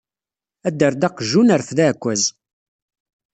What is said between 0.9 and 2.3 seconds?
aqjun, rfed aɛekkaz.